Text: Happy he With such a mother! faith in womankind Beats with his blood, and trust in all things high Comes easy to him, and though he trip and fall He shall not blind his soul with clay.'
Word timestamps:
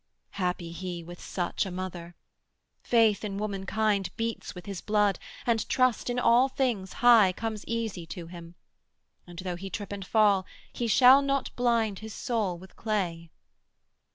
Happy 0.31 0.71
he 0.71 1.03
With 1.03 1.21
such 1.21 1.63
a 1.63 1.69
mother! 1.69 2.15
faith 2.81 3.23
in 3.23 3.37
womankind 3.37 4.09
Beats 4.17 4.55
with 4.55 4.65
his 4.65 4.81
blood, 4.81 5.19
and 5.45 5.69
trust 5.69 6.09
in 6.09 6.17
all 6.17 6.49
things 6.49 6.91
high 7.05 7.31
Comes 7.31 7.63
easy 7.67 8.07
to 8.07 8.25
him, 8.25 8.55
and 9.27 9.37
though 9.37 9.55
he 9.57 9.69
trip 9.69 9.91
and 9.91 10.03
fall 10.03 10.47
He 10.73 10.87
shall 10.87 11.21
not 11.21 11.55
blind 11.55 11.99
his 11.99 12.15
soul 12.15 12.57
with 12.57 12.75
clay.' 12.75 13.29